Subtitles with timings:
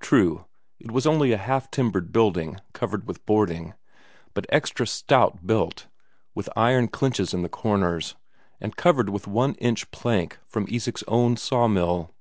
[0.00, 0.46] True,
[0.80, 3.74] it was only a half timbered building covered with boarding,
[4.32, 5.88] but extra stout built,
[6.34, 8.16] with iron clinches at the corners,
[8.62, 12.14] and covered with one inch plank from Isak's own sawmill.